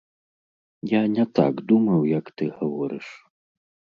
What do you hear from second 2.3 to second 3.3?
ты гаворыш.